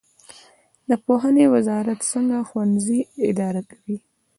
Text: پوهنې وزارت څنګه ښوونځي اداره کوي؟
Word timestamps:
پوهنې 1.05 1.45
وزارت 1.55 1.99
څنګه 2.11 2.37
ښوونځي 2.49 2.99
اداره 3.29 3.61
کوي؟ 3.71 3.97